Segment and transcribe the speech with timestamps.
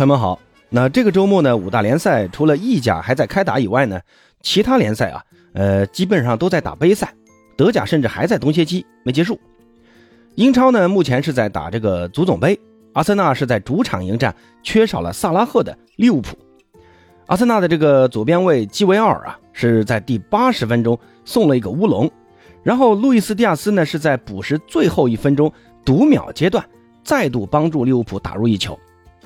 [0.00, 4.00] 朋友们好，那这个周末呢，五大联赛除了意甲还在开打以外呢，
[4.40, 7.12] 其他联赛啊，呃，基本上都在打杯赛，
[7.54, 9.38] 德甲甚至还在冬歇期没结束。
[10.36, 12.58] 英超呢，目前是在打这个足总杯，
[12.94, 16.34] 阿森纳是在主场迎战缺少了萨拉赫的利物浦。
[17.26, 22.10] 阿森纳的这个左边卫基维奥尔啊，是在第八十分钟送了一个乌龙，
[22.62, 25.52] 然后路易斯蒂亚斯呢是在补时最后一分钟
[25.84, 26.64] 读秒阶段
[27.04, 28.80] 再度帮助利物浦打入一球。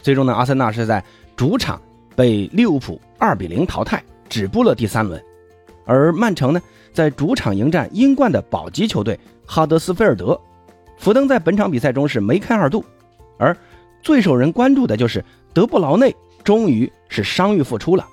[0.05, 1.03] 最终呢，阿森纳是在
[1.35, 1.81] 主场
[2.15, 5.19] 被利物浦二比零淘汰，止步了第三轮。
[5.87, 6.61] 而曼城呢，
[6.93, 10.39] 在主场迎战英冠的保级球队哈德斯菲尔德。
[10.99, 12.85] 福登在本场比赛中是梅开二度，
[13.39, 13.57] 而
[14.03, 16.15] 最受人关注的就是德布劳内，
[16.45, 18.07] 终于是伤愈复出了，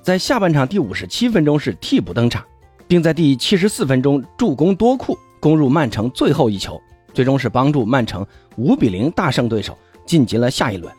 [0.00, 2.42] 在下半场第五十七分钟是替补登场，
[2.88, 6.80] 并在第七十四分钟助攻多库攻入曼城最后一球，
[7.12, 8.26] 最终是帮助曼城
[8.56, 9.76] 五比零大胜对手，
[10.06, 10.90] 晋级了下一轮。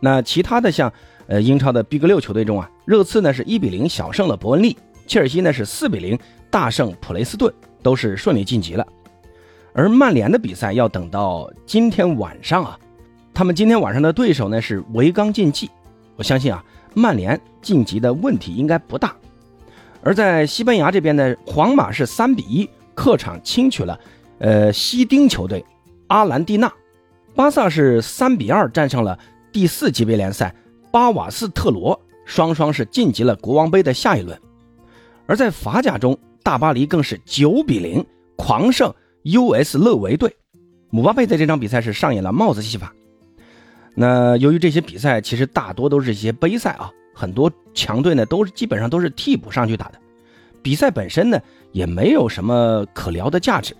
[0.00, 0.92] 那其他的像，
[1.26, 6.18] 呃，英超的 Big 六球队中啊，热刺呢是一比零小胜了伯恩利，切尔西呢是四比零
[6.50, 8.86] 大胜普雷斯顿，都是顺利晋级了。
[9.72, 12.78] 而曼联的比赛要等到今天晚上啊，
[13.32, 15.70] 他们今天晚上的对手呢是维冈竞技，
[16.16, 19.16] 我相信啊，曼联晋级的问题应该不大。
[20.02, 23.98] 而在西班牙这边呢，皇马是三比一客场轻取了，
[24.38, 25.64] 呃，西丁球队
[26.08, 26.70] 阿兰蒂纳，
[27.34, 29.18] 巴萨是三比二战胜了。
[29.54, 30.52] 第四级别联赛，
[30.90, 34.36] 巴瓦斯特罗双双是晋级了国王杯的下一轮，
[35.26, 40.34] 而在法甲中，大巴黎更是九比零狂胜 US 勒维队，
[40.90, 42.92] 姆巴佩在这场比赛是上演了帽子戏法。
[43.94, 50.00] 那由于这些比赛其实大多都是一些杯赛啊，很多强队呢都是基本上都是替补上去打的，
[50.62, 51.38] 比赛本身呢
[51.70, 53.72] 也没有什么可聊的价值。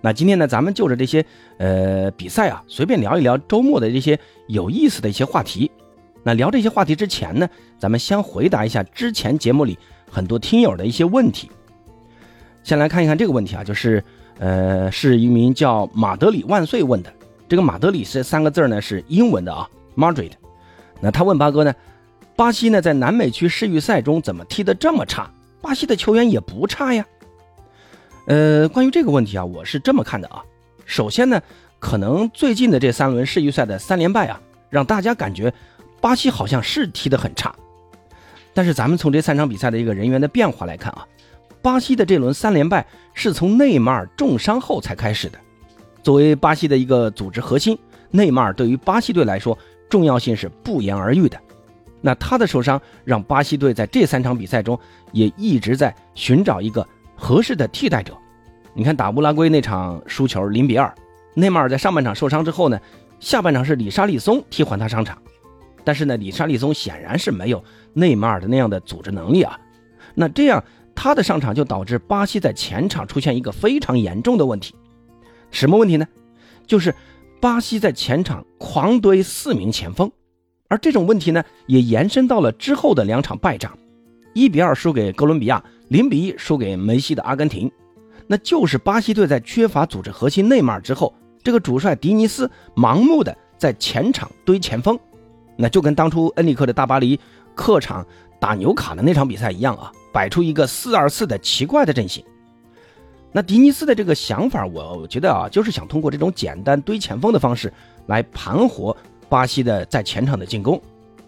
[0.00, 1.24] 那今天呢，咱们就着这些
[1.58, 5.70] 呃比赛啊，随便聊一聊周末的这些有意思的一些话题。
[6.22, 9.78] 那聊这些话题之前呢，咱们先回答一下之前节目里
[10.10, 11.50] 很多听友的一些问题。
[12.62, 14.02] 先来看一看这个问题啊，就是
[14.38, 17.12] 呃，是一名叫马德里万岁问的。
[17.48, 20.32] 这个马德里这三个字呢是英文的啊，Madrid。
[21.00, 21.72] 那他问八哥呢，
[22.34, 25.30] 巴西呢在南美区世预赛中怎么踢得这么差？
[25.62, 27.04] 巴西的球员也不差呀。
[28.26, 30.42] 呃，关于这个问题啊，我是这么看的啊。
[30.84, 31.40] 首先呢，
[31.78, 35.52] 可能最近的这三轮世预赛的三连败啊，让大家感觉
[36.00, 37.54] 巴西好像是踢得很差。
[38.52, 41.06] 但是咱们从这三场比赛的一个人员的变化来看啊，
[41.62, 45.38] 巴西的这轮三连败是从内马尔重伤后才开始的。
[46.02, 47.78] 作为巴西的一个组织核心，
[48.10, 49.56] 内马尔对于巴西队来说
[49.88, 51.38] 重要性是不言而喻的。
[52.00, 54.76] 那他的受伤让巴西队在这三场比赛中
[55.12, 56.84] 也一直在寻找一个。
[57.16, 58.16] 合适的替代者，
[58.74, 60.94] 你看打乌拉圭那场输球零比二，
[61.34, 62.78] 内马尔在上半场受伤之后呢，
[63.18, 65.16] 下半场是里沙利松替换他上场，
[65.82, 69.58] 但是呢，里沙利松显然是没有内马尔的那样的组织能力啊，
[70.14, 70.62] 那这样
[70.94, 74.74] 他的上场就导致巴西在前场出现一个非常严重的问题，
[75.50, 76.06] 什么问题呢？
[76.66, 76.94] 就是
[77.40, 80.10] 巴西在前场狂堆四名前锋，
[80.68, 83.76] 而这种问题呢，也延伸到了之后的两场败仗，
[84.34, 85.64] 一比二输给哥伦比亚。
[85.88, 87.70] 零比一输给梅西的阿根廷，
[88.26, 94.98] 那就是巴西队在缺乏组织核心内马尔之后，这个主帅迪尼斯盲目的在前场堆前锋，
[95.56, 97.18] 那就跟当初恩里克的大巴黎
[97.54, 98.04] 客场
[98.40, 102.24] 打纽卡的那场比赛一样啊，摆出一个四二四的奇怪的阵型。
[103.32, 107.72] 那迪尼斯的这个想法，我觉得啊，就是想通过这种简单堆前锋的方式
[108.06, 108.96] 来盘活
[109.28, 110.80] 巴西的在前场的进攻。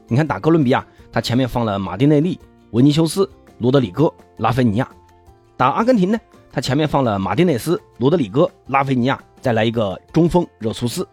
[0.09, 2.41] 你看打哥伦比亚，他前面放了马丁内利、
[2.73, 3.29] 维尼修斯。
[3.59, 4.89] 罗德里戈、拉菲尼亚
[5.57, 6.19] 打阿根廷呢？
[6.51, 11.07] 他前面放了马丁内斯、罗德里戈、拉菲尼亚，再来一个中锋热苏斯。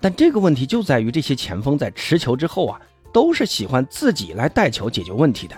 [0.00, 2.80] 但这个问题就在于这些前锋在持球之后啊，
[3.12, 5.56] 都是喜欢自己来带球解决问题的。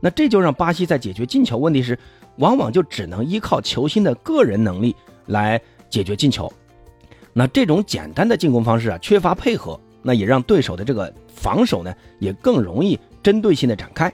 [0.00, 1.98] 那这就让巴西在解决进球问题时，
[2.36, 4.94] 往往就只能依靠球星的个人能力
[5.26, 6.52] 来解决进球。
[7.32, 14.12] 那这种简单的进攻方式啊，缺乏配合，那也让对手的这个防守呢，也更容易针对性的展开。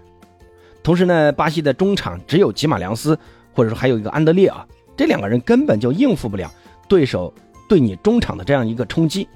[0.85, 3.19] 同时呢，巴西的中场只有吉马良斯，
[3.55, 6.53] 或者说还有一个安德烈啊，这两个人根本就应付不了
[6.87, 7.33] 对手
[7.67, 9.27] 对你中场的这样一个冲击，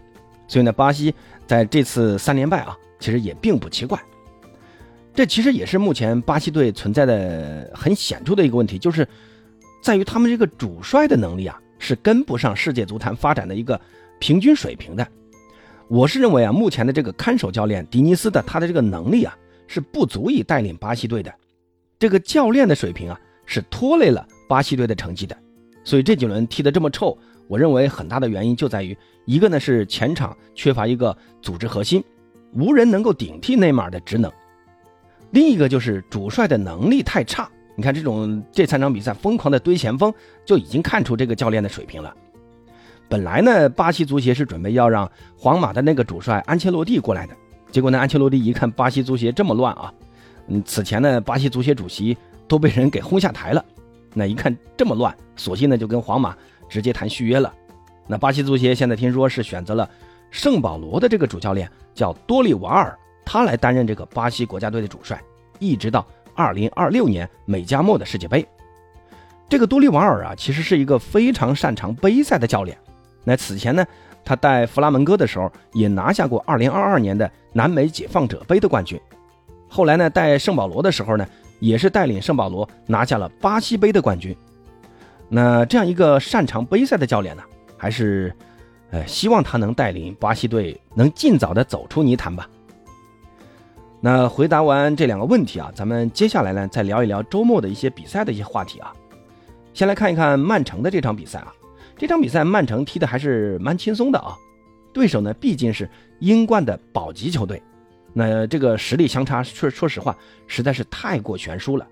[0.47, 1.13] 所以呢，巴西
[1.47, 3.99] 在这次三连败啊，其实也并不奇怪。
[5.15, 9.09] 这其实也是目前巴西队存在的很显著的一个问题，就是
[9.83, 13.81] 在于他们这个主帅的能力啊，是跟不上世界足坛发展的一个
[14.19, 15.09] 平均水平的。
[15.89, 19.35] 我是认为啊，目前的这个看守教练迪尼斯的他的这个能力啊。
[19.69, 21.33] 是不足以带领巴西队的，
[21.97, 25.39] 这个教练的水平啊，是拖累了巴西队的成绩的。
[25.85, 27.17] 所以这几轮踢得这么臭，
[27.47, 32.03] 我认为很大的原因就在于一个呢是前场缺乏一个组织核心，
[32.53, 34.33] 无人能够顶替内马尔的职能。
[35.31, 37.49] 另一个就是主帅的能力太差。
[37.77, 40.13] 你看这种这三场比赛疯狂的堆前锋，
[40.45, 42.13] 就已经看出这个教练的水平了。
[43.09, 47.35] 本来呢，巴西足协是准备要让皇马的那个主帅安切洛蒂过来的，
[47.71, 49.93] 结果呢，安切洛蒂一看巴西足协这么乱啊，
[50.47, 52.17] 嗯，此前呢，巴西足协主席
[52.47, 53.65] 都被人给轰下台了，
[54.15, 56.35] 那一看这么乱，索性呢就跟皇马
[56.69, 57.53] 直接谈续约了。
[58.07, 59.89] 那巴西足协现在听说是选择了
[60.31, 65.23] 圣保罗的这个主教练，叫多利瓦尔，他来担任这个巴西国家队的主帅，
[65.59, 68.47] 一直到二零二六年美加墨的世界杯。
[69.49, 72.77] 这个多利瓦尔啊，其实是一个非常擅长杯赛的教练。
[73.25, 73.85] 那此前呢，
[74.29, 79.01] 他带弗拉门戈的时候也拿下过2022年的南美解放者杯的冠军。
[79.71, 81.27] 后来呢，带圣保罗的时候呢，
[81.61, 84.37] 也是带领圣保罗拿下了巴西杯的冠军。
[85.31, 87.43] 那这样一个擅长杯赛的教练呢，
[87.79, 88.31] 还是，
[88.91, 92.47] 呃，希望他能带领巴西队能尽早的走出泥潭吧。
[93.99, 98.93] 那回答完这两个问题啊，咱们接下来呢，再聊一聊周末的一些比赛的一些话题啊。
[99.73, 101.55] 先来看一看曼城的这场比赛啊。
[101.99, 104.37] 这场比赛曼城踢的还是蛮轻松的啊，
[104.95, 105.91] 对手呢毕竟是
[106.21, 107.61] 英冠的保级球队，
[108.13, 110.17] 那这个实力相差说说实话
[110.47, 111.85] 实在是太过悬殊了。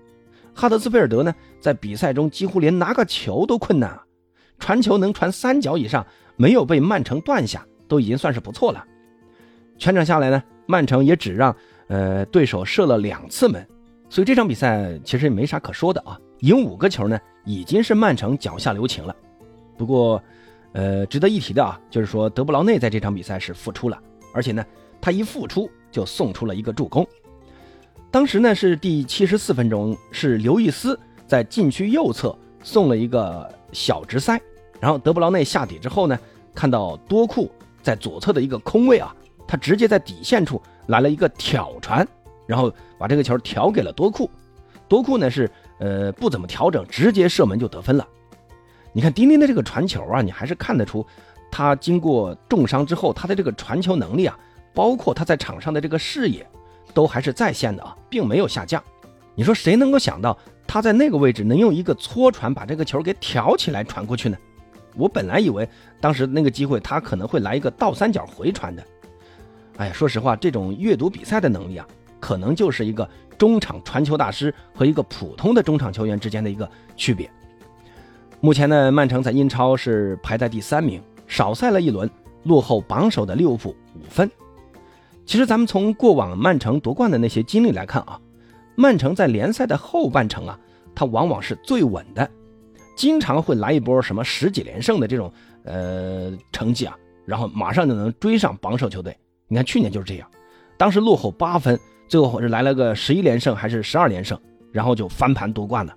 [0.55, 4.03] 哈德斯菲尔德呢在比赛中几乎连拿个球都困难啊，
[4.59, 6.07] 传球能传三脚以上，
[6.37, 8.81] 没有被曼城断下，都已经算是不错了。
[9.77, 11.53] 全场下来呢，曼城也只让
[11.87, 13.67] 呃对手射了两次门，
[14.09, 19.13] 所以这场比赛其实也没啥可说的啊，赢五个球呢已经是曼城脚下留情了。
[19.77, 20.21] 不过，
[20.73, 23.97] 呃，值得一提的啊，就是说德布劳内在这场比赛是复出了，
[24.33, 24.65] 而且呢，
[24.99, 27.07] 他一复出就送出了一个助攻。
[28.09, 34.39] 当时呢是第七十四分钟，是刘易斯在禁区右侧送了一个小直塞，
[34.79, 36.17] 然后德布劳内下底之后呢，
[36.55, 37.51] 看到多库
[37.83, 39.15] 在左侧的一个空位啊，
[39.47, 42.07] 他直接在底线处来了一个挑传，
[42.47, 44.29] 然后把这个球挑给了多库，
[44.87, 45.49] 多库呢是
[45.79, 48.07] 呃不怎么调整，直接射门就得分了。
[48.97, 51.05] 你看丁丁的这个传球啊，你还是看得出，
[51.51, 54.35] 他经过重伤之后，他的这个传球能力啊，
[54.73, 56.43] 包括他在场上的这个视野，
[56.95, 58.83] 都还是在线的啊，并没有下降。
[59.35, 60.35] 你说谁能够想到
[60.65, 64.37] 他在那个位置能用一个搓传把这个球给挑起来传过去呢？
[64.95, 65.69] 我本来以为
[66.01, 68.83] 当时那个机会他可能会来一个倒三角回传的。
[69.77, 71.85] 哎呀，说实话，这种阅读比赛的能力啊，
[72.19, 73.07] 可能就是一个
[73.37, 77.29] 中场传球大师和一个普通的中场球员之间的一个区别。
[78.39, 82.07] 目前呢，曼城在英超是排在第三名，少赛了一轮，
[82.43, 84.29] 落后榜首的利物浦五分。
[85.25, 88.19] 其实咱们从过往曼城夺冠的那些经历来看啊，
[88.75, 90.57] 曼城在联赛的后半程啊，
[90.93, 92.29] 它往往是最稳的，
[92.95, 96.95] 经常会来一波什么十几连胜的这种呃成绩啊，
[97.25, 99.17] 然后马上就能追上榜首球队。
[99.47, 100.29] 你看去年就是这样，
[100.77, 104.39] 当时落后八分，最后是来了个十一连胜还是十二连胜，
[104.71, 105.95] 然后就翻盘夺冠了。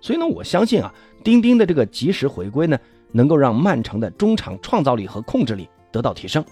[0.00, 0.94] 所以呢，我相信啊。
[1.26, 2.78] 丁丁的这个及时回归呢，
[3.10, 6.44] 能够让曼城的中场创造力和控制力得到提升。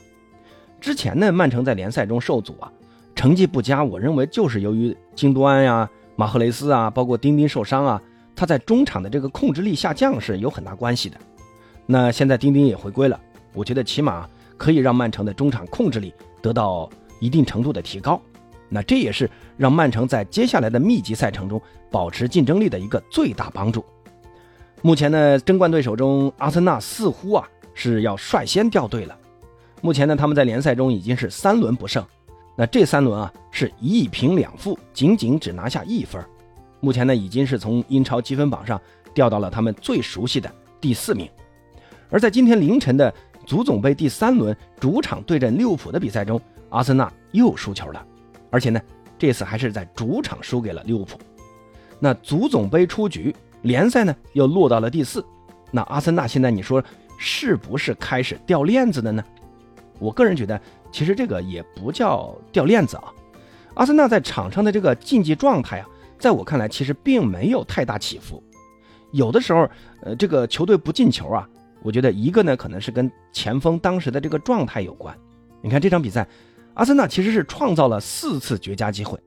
[0.80, 2.72] 之前呢，曼城在联赛中受阻啊，
[3.14, 8.02] 成绩不佳，我认为就是由于京多安呀、马赫雷斯啊，包括丁丁受伤啊，
[8.34, 11.16] 他在中场的这个控制力下降是有很大关系的。
[11.86, 13.20] 那现在丁丁也回归了，
[13.52, 16.12] 我觉得起码可以让曼城的中场控制力
[16.42, 16.90] 得到
[17.20, 18.20] 一定程度的提高。
[18.68, 21.62] 那这也是让曼城在接下来的密集赛程中
[21.92, 23.84] 保持竞争力的一个最大帮助。
[24.84, 29.18] 目前呢，争冠对手中，阿森纳似乎啊是要率先掉队了。
[29.80, 32.04] 目前呢，他们在联赛中已经是三轮不胜，
[32.54, 36.22] 那这三轮啊是一平两负，仅仅只拿下一分。
[36.80, 38.78] 目前呢，已经是从英超积分榜上
[39.14, 41.26] 掉到了他们最熟悉的第四名。
[42.10, 43.10] 而在今天凌晨的
[43.46, 46.38] 足总杯第三轮主场对阵利物浦的比赛中，
[46.68, 48.06] 阿森纳又输球了，
[48.50, 48.78] 而且呢，
[49.18, 51.18] 这次还是在主场输给了利物浦。
[51.98, 53.34] 那足总杯出局。
[53.64, 55.24] 联赛呢又落到了第四，
[55.70, 56.84] 那阿森纳现在你说
[57.18, 59.24] 是不是开始掉链子的呢？
[59.98, 60.60] 我个人觉得，
[60.92, 63.04] 其实这个也不叫掉链子啊。
[63.72, 68.42] 阿森纳在场上的这个竞技状态啊，在我看来其实并没有太大起伏。
[69.12, 69.66] 有的时候，
[70.02, 71.48] 呃，这个球队不进球啊，
[71.82, 75.16] 我觉得一个呢可能是跟前锋当时的这个状态有关。
[75.62, 76.28] 你看这场比赛，
[76.74, 79.18] 阿森纳其实是创造了四次绝佳机会，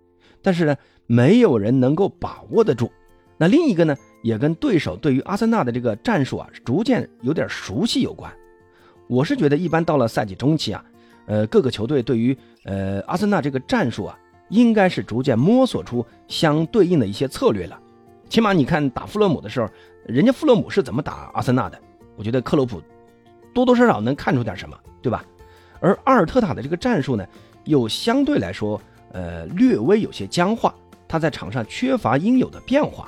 [0.43, 0.75] 但是呢，
[1.07, 2.91] 没有人能够把握得住。
[3.39, 3.97] 那另一个呢？
[4.21, 8.31] 也跟对手对于阿森纳的这个战术啊，逐渐有点熟悉有关。
[9.07, 10.83] 我是觉得，一般到了赛季中期啊，
[11.27, 14.19] 呃，各个球队对于呃阿森纳这个战术啊，
[14.49, 17.79] 应该是逐渐摸索出相对应的一些策略了。
[18.29, 19.69] 起码你看打富勒姆的时候，
[20.05, 21.79] 人家富勒姆是怎么打阿森纳的？
[22.17, 22.81] 我觉得克洛普
[23.53, 25.23] 多多少少能看出点什么，对吧？
[25.79, 27.25] 而阿尔特塔的这个战术呢，
[27.63, 28.81] 又相对来说，
[29.13, 30.75] 呃，略微有些僵化，
[31.07, 33.07] 他在场上缺乏应有的变化。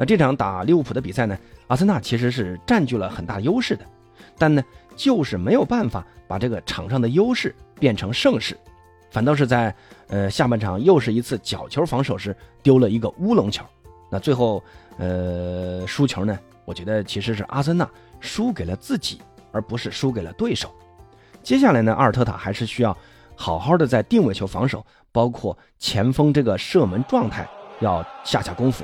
[0.00, 3.84] 那这场打利物浦的比赛呢，阿森纳其实是占据了很大优势的，
[4.38, 4.64] 但呢，
[4.96, 8.58] 就是没有办法把这个场上的优势变成胜势，
[9.10, 9.74] 反倒是在
[10.08, 13.62] 呃下半场又是一次角球防守时丢了一个乌龙球。
[14.10, 14.64] 那最后
[14.96, 17.86] 呃输球呢，我觉得其实是阿森纳
[18.20, 19.20] 输给了自己，
[19.52, 20.74] 而不是输给了对手。
[21.42, 22.96] 接下来呢，阿尔特塔还是需要
[23.36, 27.46] 好好的在定位球防守，包括前锋这个射门状态
[27.80, 28.82] 要下下功夫。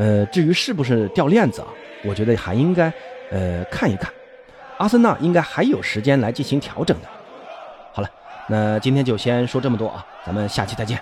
[0.00, 1.68] 呃，至于是不是掉链子啊，
[2.04, 2.90] 我觉得还应该
[3.30, 4.10] 呃看一看。
[4.78, 7.08] 阿森纳应该还有时间来进行调整的。
[7.92, 8.08] 好了，
[8.48, 10.98] 那今天就先说这么多啊，咱们下期再见。